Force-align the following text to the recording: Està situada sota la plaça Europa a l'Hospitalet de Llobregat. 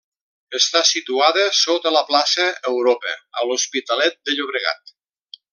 Està 0.59 0.79
situada 0.91 1.43
sota 1.57 1.93
la 1.97 2.03
plaça 2.13 2.47
Europa 2.73 3.15
a 3.43 3.47
l'Hospitalet 3.51 4.21
de 4.31 4.39
Llobregat. 4.41 4.99